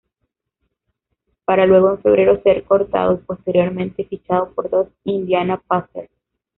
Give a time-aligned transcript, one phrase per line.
[1.45, 6.09] Para luego en Febrero ser cortado y posteriormente fichado por los Indiana Pacers